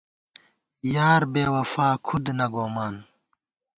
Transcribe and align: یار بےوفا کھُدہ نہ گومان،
یار 0.93 1.21
بےوفا 1.33 1.87
کھُدہ 2.05 2.33
نہ 2.37 2.47
گومان، 2.53 2.95